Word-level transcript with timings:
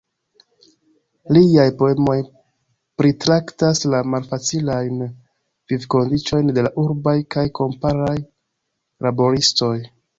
Liaj 1.35 1.65
poemoj 1.81 2.15
pritraktas 3.03 3.83
la 3.95 4.01
malfacilajn 4.15 5.07
vivkondiĉojn 5.75 6.53
de 6.59 6.67
la 6.69 6.75
urbaj 6.89 7.19
kaj 7.37 7.49
kamparaj 7.63 8.21
laboristoj. 9.09 9.75